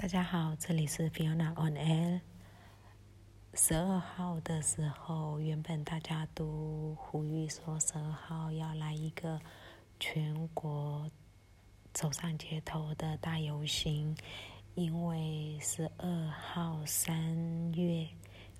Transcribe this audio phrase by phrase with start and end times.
[0.00, 2.20] 大家好，这里是 Fiona on Air。
[3.54, 9.40] 十二号的时候，原本大家都呼吁说十二号要来一个
[9.98, 11.10] 全国
[11.92, 14.16] 走上街头的大游行，
[14.76, 18.06] 因为十二号三月，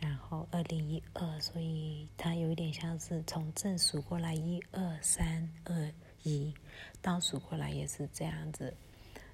[0.00, 5.92] 然后二零一二，所以它有一点像是从正数过来一二三二
[6.24, 6.52] 一，
[7.00, 8.74] 倒数过来也是这样子。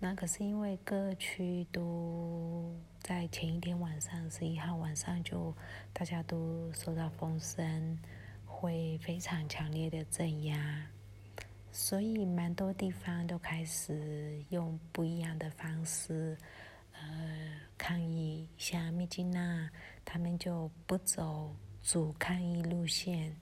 [0.00, 5.52] 那可是因为各区都在前一天晚上，十一号晚上就
[5.92, 7.98] 大家都收到风声，
[8.46, 10.86] 会非常强烈的镇压，
[11.72, 16.38] 所以蛮多地方都开始用不一样的方式，
[16.92, 18.46] 呃，抗议。
[18.56, 19.68] 像密基娜，
[20.04, 23.34] 他们就不走主抗议路线，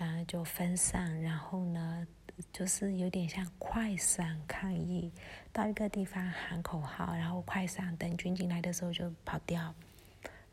[0.00, 2.06] 啊，就分散，然后呢？
[2.54, 5.12] 就是有点像快闪抗议，
[5.52, 9.74] 到一个地方喊口号，然后快闪，等军警来的时候就跑掉，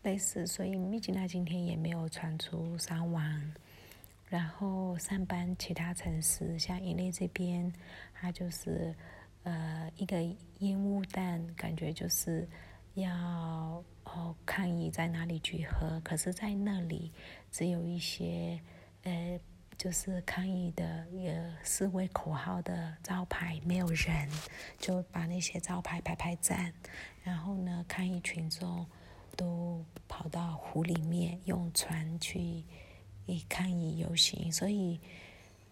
[0.03, 0.45] 类似。
[0.45, 3.53] 所以密吉那今天也没有传出伤亡。
[4.27, 7.71] 然后上班其他城市，像伊内这边，
[8.13, 8.93] 它就是
[9.43, 10.21] 呃一个
[10.59, 12.45] 烟雾弹，感觉就是
[12.95, 17.13] 要哦抗议在哪里集合，可是在那里
[17.49, 18.59] 只有一些
[19.07, 19.39] 呃。
[19.77, 24.27] 就是抗议的呃示威口号的招牌没有人，
[24.79, 26.73] 就把那些招牌拍拍站，
[27.23, 28.87] 然后呢抗议群众
[29.35, 32.63] 都跑到湖里面用船去
[33.47, 34.99] 抗议游行，所以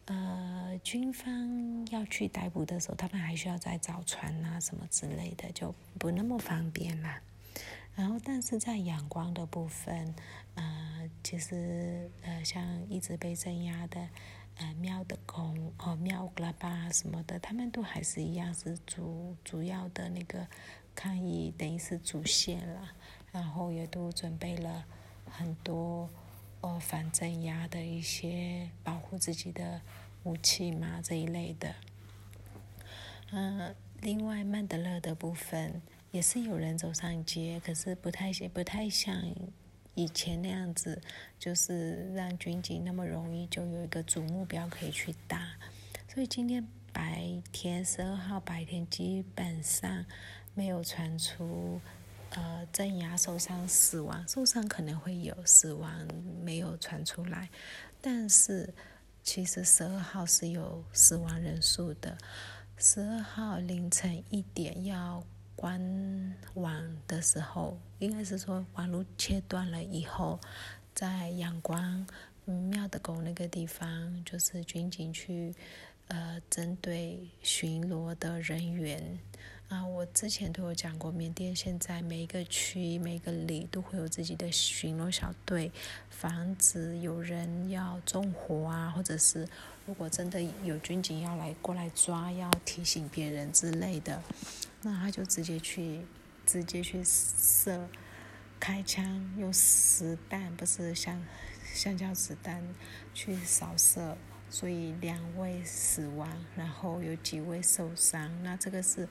[0.06, 7.20] 呃军方要去逮捕的时候，他们还需要再找船啊什么之类的，就不那么方便啦。
[7.96, 10.14] 然后，但是在阳光的部分，
[10.56, 10.85] 呃，
[11.26, 14.08] 其实呃，像一直被镇压的，
[14.58, 20.46] 呃，庙的宫哦，庙格拉巴什么的，他们都还是一样是主主要的那个
[20.94, 22.92] 抗议，等于是主线了。
[23.32, 24.86] 然后也都准备了
[25.28, 26.08] 很多
[26.62, 29.82] 哦反镇压的一些保护自己的
[30.26, 31.74] 武器嘛这一类的。
[33.32, 35.82] 嗯，另外曼德勒的部分。
[36.12, 39.22] 也是有人走上街，可是不太不太像
[39.96, 41.02] 以前那样子，
[41.40, 45.48] 就是让军警那么容易就有一个主目标可以去打。
[46.08, 50.06] 所以今天白天十二号白天基本上
[50.54, 51.82] 没有传出
[52.30, 55.92] 呃镇压受伤死亡，受伤可能会有死亡
[56.44, 57.50] 没有传出来，
[58.02, 58.74] 但是
[59.24, 62.18] 其实十二号是有死亡人数的，
[62.78, 65.24] 十二号凌晨一点要。
[65.56, 70.40] 关网的时候，应该是说网络切断了以后，
[70.94, 72.06] 在阳光
[72.46, 75.54] 庙的沟那个地方，就是军警去
[76.10, 79.18] 呃针对巡逻的人员
[79.70, 79.86] 啊。
[79.86, 85.72] 我之前都有讲过，缅甸现在每一个区、每个里都会有自己的巡逻小队，
[86.10, 89.48] 防止有人要纵火啊，或者是
[89.86, 94.22] 如果真的有军警要来过来抓，要提醒别人之类的。
[94.86, 96.06] 那他就直接去，
[96.46, 97.90] 直接去射，
[98.60, 101.20] 开枪用实弹，不是橡
[101.74, 102.64] 橡胶子弹
[103.12, 104.16] 去扫射，
[104.48, 108.32] 所以两位死亡，然后有几位受伤。
[108.44, 109.10] 那这个是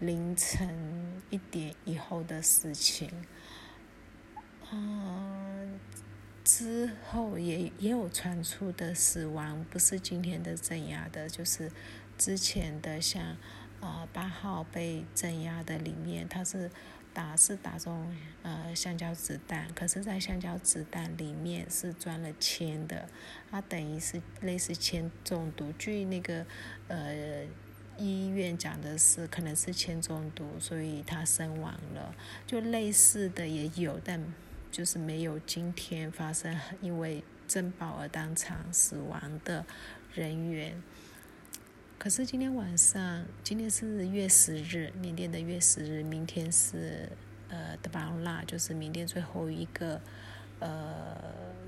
[0.00, 3.10] 凌晨一点以后的事情。
[4.70, 5.80] 嗯，
[6.44, 11.72] 之后也也有传出的死亡，不是今天的镇压的，就是
[12.18, 13.38] 之前的像。
[13.80, 16.70] 呃，八号被镇压的里面，他是
[17.12, 23.08] 打是打中呃橡胶子弹，可是，在橡胶子弹里面是装了铅的，
[23.50, 25.72] 他等于是类似铅中毒。
[25.78, 26.44] 据那个
[26.88, 27.44] 呃
[27.98, 32.14] 医院讲的是，可能是铅中毒，所以他身亡了。
[32.46, 34.22] 就类似的也有，但
[34.72, 39.64] 就是没有今天发生因为珍宝而当场死亡的
[40.12, 40.82] 人员。
[41.98, 47.08] 可是今天晚上，今天是月十日，缅甸的月十日，明天是
[47.48, 50.00] 呃德巴拉，就是缅甸最后一个
[50.60, 51.16] 呃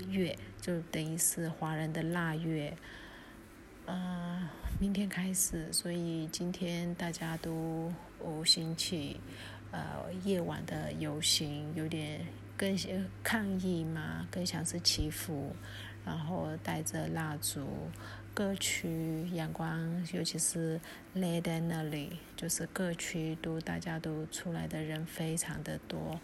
[0.07, 2.77] 月，就等于是华人的腊月。
[3.87, 4.47] 嗯，
[4.79, 9.19] 明天开始，所以今天大家都哦兴起
[9.71, 12.25] 呃夜晚的游行，有点
[12.55, 12.77] 更
[13.23, 15.53] 抗议嘛，更像是祈福，
[16.05, 17.67] 然后带着蜡烛。
[18.39, 19.77] 各区阳光，
[20.13, 20.79] 尤其是
[21.13, 26.17] l 在那里，就是各区都大家都出来的人非常的多，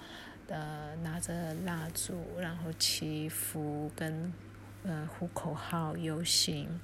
[0.47, 4.31] 呃，拿着蜡烛，然后祈福跟
[4.83, 6.79] 呃呼口号游行。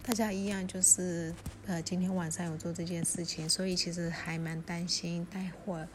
[0.00, 1.34] 大家一样，就是
[1.66, 5.88] 呃，今天晚上有做这件事情，所以其实还蛮担心，待会儿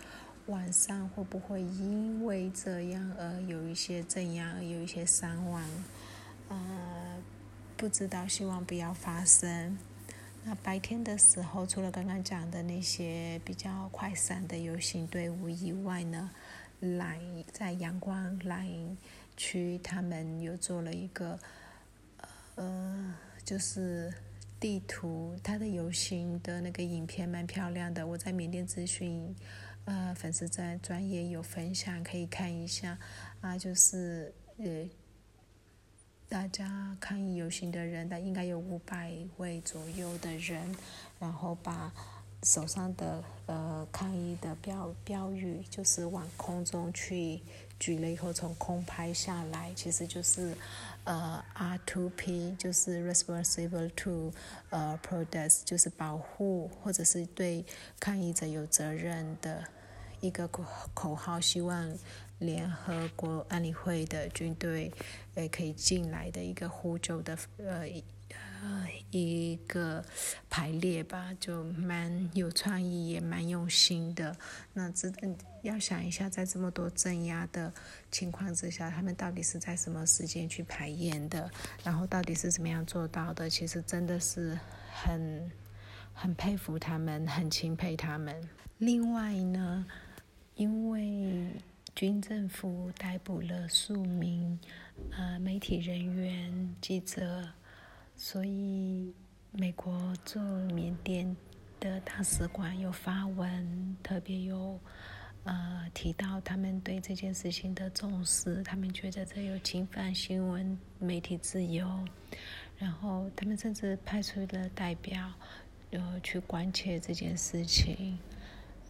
[0.48, 5.64] 晚上会不会因为这样而有一些怎样，有一些伤亡，
[6.50, 6.58] 呃，
[7.80, 9.78] 不知道，希望不要发生。
[10.44, 16.30] 那白天的时候，除了刚刚讲的那些比较快闪的游行队伍以外呢，
[16.82, 17.22] 来
[17.54, 18.70] 在阳光来
[19.38, 21.40] 区，他们又做了一个。
[22.56, 23.16] 呃，
[23.46, 24.14] 就是
[24.60, 28.06] 地图，它的游行的那个影片蛮漂亮的。
[28.06, 29.34] 我在缅甸资讯，
[29.86, 32.98] 呃，粉丝在专业有分享，可以看一下。
[33.40, 34.86] 啊，就是呃，
[36.30, 40.76] 大家抗议游行的人，大应该有五百位左右的人，
[41.20, 41.92] 然后把
[42.44, 47.42] 手上的呃抗议的标标语，就是往空中去
[47.80, 50.56] 举了以后，从空拍下来，其实就是。
[51.06, 54.32] 呃，R2P 就是 responsible to
[54.70, 57.66] 呃 protest，就是保护或者是对
[58.00, 59.64] 抗议者有责任的
[60.20, 61.92] 一个口口号，希望
[62.40, 64.92] 联合国安理会的军队
[65.36, 67.88] 呃可以进来的一个呼救的呃。
[68.62, 70.04] 呃，一个
[70.50, 74.36] 排列吧，就蛮有创意，也蛮用心的。
[74.74, 75.10] 那这
[75.62, 77.74] 要想一下，在这么多镇压的
[78.12, 81.50] 情况之下，他们到底是在什么时间去排演的？
[81.86, 83.50] 然后到底是怎么样做到的？
[83.50, 84.60] 其实真的是
[84.92, 85.50] 很
[86.14, 88.48] 很佩服他们，很钦佩他们。
[88.80, 89.86] 另外呢，
[90.56, 91.50] 因为
[91.96, 94.60] 军政府逮捕了数名
[95.12, 97.48] 呃媒体人员、记者。
[98.16, 99.14] 所以，
[99.52, 100.40] 美国驻
[100.74, 101.36] 缅甸
[101.80, 104.78] 的大使馆有发文，特别有
[105.46, 111.88] 呃提到他们对这件事情的重视，他们觉得这有侵犯新闻媒体自由，
[112.78, 115.32] 然后他们甚至派出了代表
[115.92, 118.20] 呃去关切这件事情，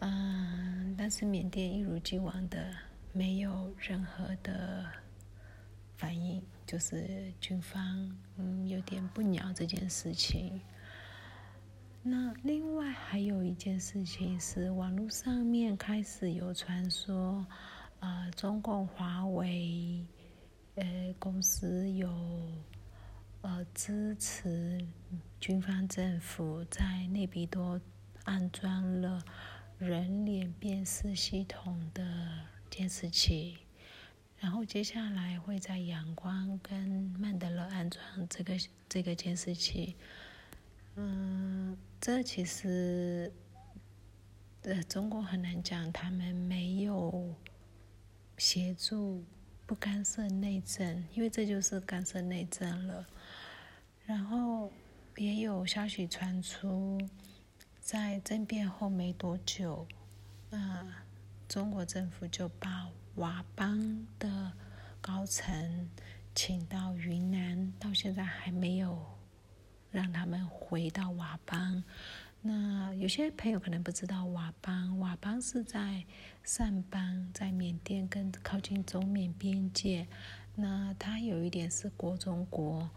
[0.00, 2.74] 嗯，但是缅甸一如既往的
[3.12, 4.86] 没有任何的
[5.96, 6.42] 反应。
[6.66, 10.60] 就是军方嗯有点不鸟这件事情。
[12.00, 17.44] 那另外还有一件事情是，网络上面开始有传说，
[17.98, 20.06] 呃，中共华为
[20.76, 20.84] 呃
[21.18, 22.08] 公司有
[23.42, 24.86] 呃支持
[25.40, 27.80] 军方政府在内比多
[28.22, 29.20] 安装了
[29.76, 32.02] 人脸辨识系统的
[32.80, 33.58] 监视器。
[34.38, 36.88] 然后接下来会在阳光跟
[37.18, 38.54] 曼德勒安装这个
[38.88, 39.96] 这个监视器，
[40.94, 43.30] 嗯，这其实，
[44.62, 47.34] 呃，中国很难讲，他们没有
[48.38, 49.22] 协助
[49.66, 53.06] 不干涉内政，因为这就是干涉内政了。
[54.06, 54.72] 然后
[55.16, 56.98] 也有消息传出，
[57.78, 59.86] 在政变后没多久，
[60.50, 61.04] 啊，
[61.50, 62.88] 中国政府就把。
[63.16, 64.52] 佤邦的
[65.00, 65.90] 高层
[66.32, 69.04] 请到云南，到现在还没有
[69.90, 71.82] 让他们回到佤邦。
[72.40, 76.02] 那有些朋友可能不知道佤邦，佤邦是在
[76.44, 80.06] 上邦，在缅甸跟靠近中缅边界。
[80.54, 82.88] 那它有一点是国中国，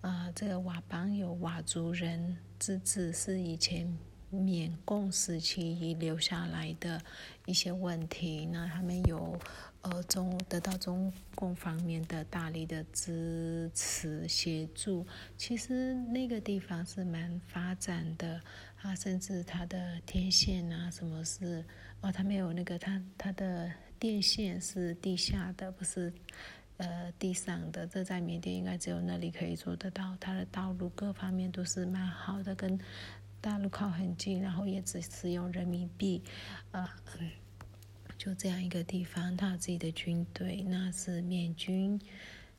[0.00, 3.96] 啊，这个佤邦有佤族人自治，是以前。
[4.30, 7.02] 缅共时期遗留下来的
[7.46, 9.36] 一些问题，那他们有
[9.82, 15.04] 呃中得到中共方面的大力的支持协助。
[15.36, 18.40] 其实那个地方是蛮发展的
[18.82, 21.64] 啊，甚至它的天线啊，什么是
[22.00, 26.12] 哦，它没有那个它它的电线是地下的，不是
[26.76, 27.84] 呃地上的。
[27.84, 30.16] 这在缅甸应该只有那里可以做得到。
[30.20, 32.78] 它的道路各方面都是蛮好的，跟。
[33.40, 36.22] 大陆靠很近，然后也只使用人民币，
[36.72, 36.88] 呃，
[38.18, 42.00] 就这样一个地方，他有自己的军队，那是缅军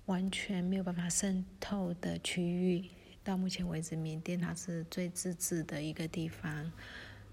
[0.06, 2.90] 完全没有办法渗透的区域。
[3.24, 6.72] 到目前为止，缅甸它是最自治的一个地方，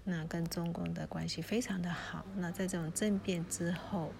[0.03, 2.23] 那跟中共的关系非常的好。
[2.35, 4.13] 那在这种政变之后，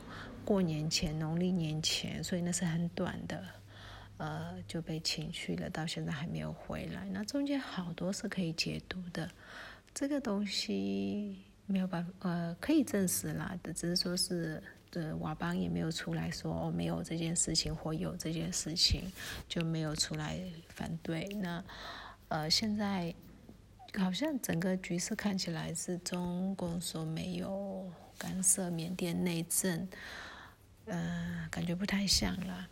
[0.43, 3.45] 过年前、农历年前，所以那是很短的。
[4.19, 7.07] 呃，就被请去了，到现在还没有回来。
[7.09, 9.31] 那中间好多是可以解读的，
[9.93, 14.61] 这个东西没有办法，呃，可以证实啦，只是说是，
[14.91, 19.09] 呃，瓦邦也没有出来说哦，没有这件事情或有这件事情，
[19.47, 21.25] 就没有出来反对。
[21.41, 21.63] 那，
[22.27, 23.15] 呃，现在
[23.97, 29.87] 好像整个局势看起来是中共说没有干涉缅甸内政，
[30.87, 32.67] 呃，感觉不太像了。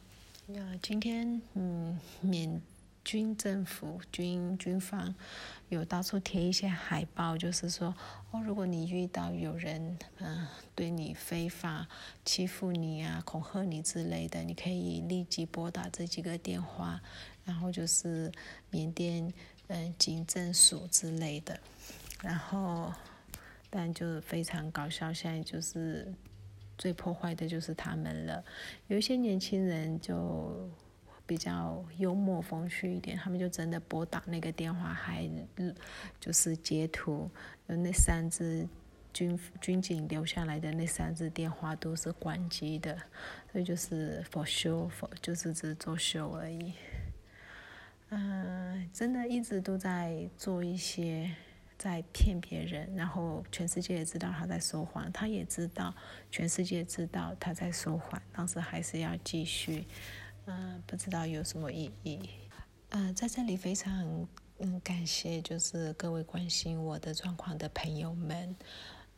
[0.49, 2.61] 那今天，嗯，缅
[3.03, 5.13] 军政府、军军方
[5.67, 7.93] 有到处贴一些海报，就是说，
[8.31, 11.85] 哦，如果你遇到有人嗯对你非法
[12.23, 17.01] 欺负你啊、恐吓你之类的，你可以立即拨打这几个电话，
[17.43, 18.31] 然后就是
[18.69, 19.33] 缅甸
[19.67, 21.59] 嗯警政署之类的，
[22.21, 22.93] 然后
[23.69, 26.13] 但就非常搞笑，现在就是
[26.77, 28.43] 最破坏的就是他们了，
[28.88, 30.69] 有一些年轻人就。
[31.27, 35.29] 比较幽默风趣一点，他们就真的拨打那个电话，还
[36.22, 37.29] 就是截图，
[37.65, 38.65] 那三只
[39.12, 42.98] 军军警留下来的那三只电话都是关机的，
[43.51, 46.72] 所以就是 for show，for 就是只做秀而已。
[48.07, 51.29] 嗯，真的一直都在做一些
[51.77, 55.93] 在骗别人，然后全世界也知道他在说谎，他也知道
[56.31, 59.86] 全世界知道他在说谎，但是还是要继续。
[60.46, 62.19] 嗯，不知道有什么意义。
[62.89, 64.27] 嗯，在这里非常
[64.60, 68.55] 嗯感谢，就是各位关心我的状况的朋友们。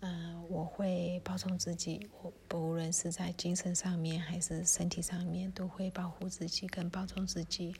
[0.01, 7.75] 嗯，我会保重自己，我不论是在精神上面还是身体上面，都会保护自己跟保重自己。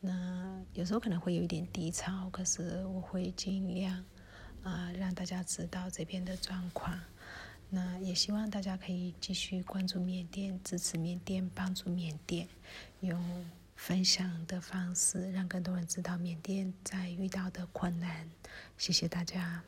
[0.00, 4.04] 那有时候可能会有一点低潮，可是我会尽量
[4.62, 6.98] 啊让大家知道这边的状况。
[7.68, 12.48] 那也希望大家可以继续关注缅甸，支持缅甸，帮助缅甸，
[13.00, 18.28] 用分享的方式让更多人知道缅甸在遇到的困难。
[18.76, 19.62] 谢谢大家。